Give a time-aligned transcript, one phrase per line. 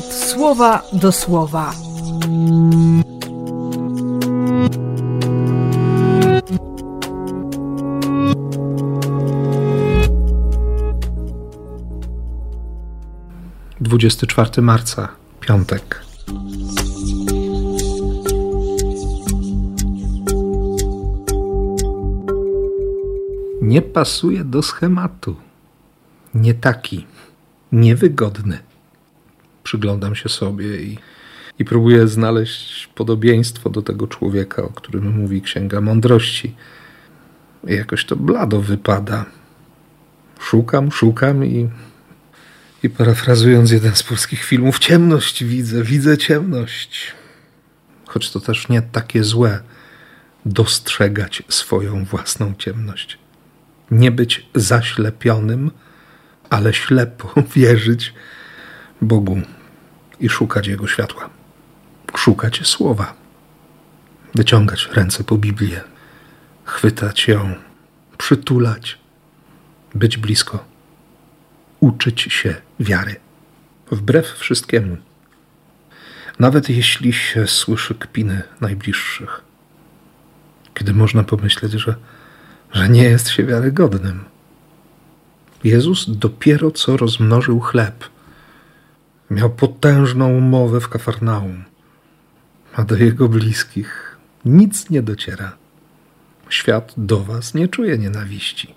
[0.00, 1.72] słowa do słowa.
[13.80, 15.08] Dwudziesty czwarty marca,
[15.40, 16.02] piątek.
[23.62, 25.36] Nie pasuje do schematu.
[26.34, 27.06] Nie taki,
[27.72, 28.71] niewygodny
[29.72, 30.98] przyglądam się sobie i,
[31.58, 36.54] i próbuję znaleźć podobieństwo do tego człowieka, o którym mówi Księga Mądrości.
[37.68, 39.24] I jakoś to blado wypada.
[40.40, 41.68] Szukam, szukam i,
[42.82, 47.12] i parafrazując jeden z polskich filmów, ciemność widzę, widzę ciemność.
[48.06, 49.60] Choć to też nie takie złe
[50.46, 53.18] dostrzegać swoją własną ciemność.
[53.90, 55.70] Nie być zaślepionym,
[56.50, 58.14] ale ślepo wierzyć
[59.02, 59.42] Bogu
[60.22, 61.30] i szukać Jego światła.
[62.16, 63.14] Szukać słowa.
[64.34, 65.80] Wyciągać ręce po Biblię.
[66.64, 67.54] Chwytać ją.
[68.18, 68.98] Przytulać.
[69.94, 70.64] Być blisko.
[71.80, 73.16] Uczyć się wiary.
[73.90, 74.96] Wbrew wszystkiemu.
[76.38, 79.40] Nawet jeśli się słyszy kpiny najbliższych.
[80.74, 81.94] Kiedy można pomyśleć, że,
[82.72, 84.24] że nie jest się wiarygodnym.
[85.64, 88.04] Jezus dopiero co rozmnożył chleb
[89.32, 91.64] Miał potężną mowę w Kafarnaum,
[92.74, 95.56] a do jego bliskich nic nie dociera.
[96.48, 98.74] Świat do was nie czuje nienawiści.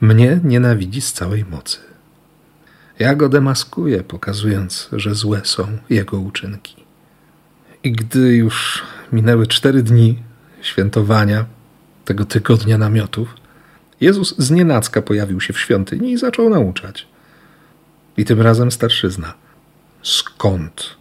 [0.00, 1.78] Mnie nienawidzi z całej mocy.
[2.98, 6.76] Ja go demaskuję, pokazując, że złe są jego uczynki.
[7.84, 10.22] I gdy już minęły cztery dni
[10.62, 11.44] świętowania
[12.04, 13.34] tego tygodnia namiotów,
[14.00, 14.50] Jezus z
[15.02, 17.08] pojawił się w świątyni i zaczął nauczać.
[18.16, 19.42] I tym razem starszyzna.
[20.02, 20.96] Skąd?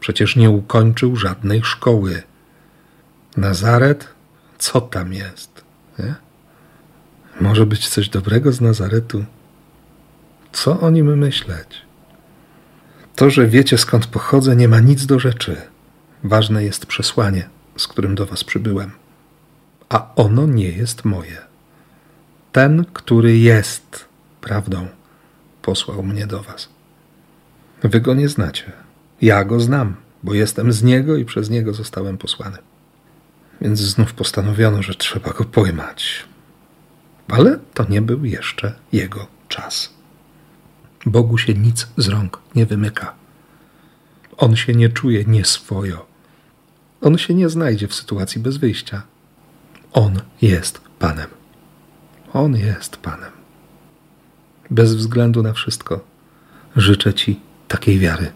[0.00, 2.22] Przecież nie ukończył żadnej szkoły.
[3.36, 4.08] Nazaret?
[4.58, 5.64] Co tam jest?
[5.98, 6.14] Nie?
[7.40, 9.24] Może być coś dobrego z Nazaretu?
[10.52, 11.68] Co o nim myśleć?
[13.16, 15.56] To, że wiecie skąd pochodzę, nie ma nic do rzeczy.
[16.24, 18.90] Ważne jest przesłanie, z którym do was przybyłem.
[19.88, 21.38] A ono nie jest moje.
[22.52, 24.04] Ten, który jest
[24.40, 24.88] prawdą,
[25.62, 26.75] posłał mnie do was.
[27.82, 28.72] Wy go nie znacie.
[29.22, 32.58] Ja go znam, bo jestem z niego i przez niego zostałem posłany.
[33.60, 36.24] Więc znów postanowiono, że trzeba go pojmać.
[37.28, 39.94] Ale to nie był jeszcze jego czas.
[41.06, 43.14] Bogu się nic z rąk nie wymyka.
[44.36, 46.06] On się nie czuje nieswojo.
[47.00, 49.02] On się nie znajdzie w sytuacji bez wyjścia.
[49.92, 51.26] On jest Panem.
[52.32, 53.32] On jest Panem.
[54.70, 56.04] Bez względu na wszystko
[56.76, 58.32] życzę Ci takiej wiary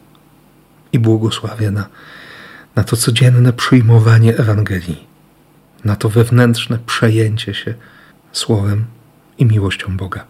[0.93, 1.87] i błogosławię na,
[2.77, 5.07] na to codzienne przyjmowanie Ewangelii,
[5.85, 7.75] na to wewnętrzne przejęcie się
[8.33, 8.85] Słowem
[9.39, 10.25] i miłością Boga.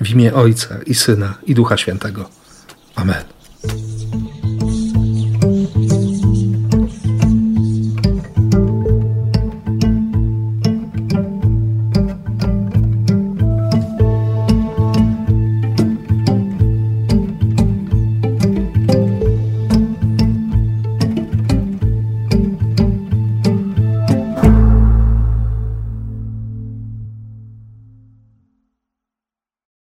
[0.00, 2.30] W imię Ojca i Syna i Ducha Świętego.
[2.94, 3.39] Amen.